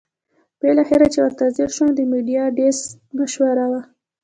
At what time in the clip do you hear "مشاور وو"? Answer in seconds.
3.17-3.81